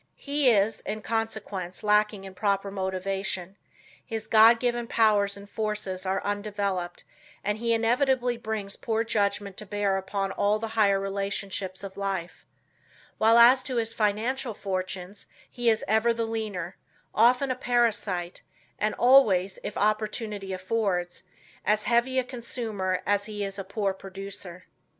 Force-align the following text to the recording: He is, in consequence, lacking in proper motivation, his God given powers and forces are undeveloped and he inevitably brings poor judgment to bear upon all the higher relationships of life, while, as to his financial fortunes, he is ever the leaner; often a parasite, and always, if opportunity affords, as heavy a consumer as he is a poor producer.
He 0.17 0.49
is, 0.49 0.81
in 0.81 1.03
consequence, 1.03 1.83
lacking 1.83 2.23
in 2.23 2.33
proper 2.33 2.71
motivation, 2.71 3.55
his 4.03 4.25
God 4.25 4.59
given 4.59 4.87
powers 4.87 5.37
and 5.37 5.47
forces 5.47 6.07
are 6.07 6.23
undeveloped 6.23 7.03
and 7.43 7.59
he 7.59 7.71
inevitably 7.71 8.35
brings 8.35 8.75
poor 8.75 9.03
judgment 9.03 9.57
to 9.57 9.65
bear 9.67 9.97
upon 9.97 10.31
all 10.31 10.57
the 10.57 10.69
higher 10.69 10.99
relationships 10.99 11.83
of 11.83 11.97
life, 11.97 12.47
while, 13.19 13.37
as 13.37 13.61
to 13.61 13.75
his 13.75 13.93
financial 13.93 14.55
fortunes, 14.55 15.27
he 15.47 15.69
is 15.69 15.85
ever 15.87 16.15
the 16.15 16.25
leaner; 16.25 16.77
often 17.13 17.51
a 17.51 17.55
parasite, 17.55 18.41
and 18.79 18.95
always, 18.95 19.59
if 19.63 19.77
opportunity 19.77 20.51
affords, 20.51 21.21
as 21.63 21.83
heavy 21.83 22.17
a 22.17 22.23
consumer 22.23 23.03
as 23.05 23.25
he 23.25 23.43
is 23.43 23.59
a 23.59 23.63
poor 23.63 23.93
producer. 23.93 24.65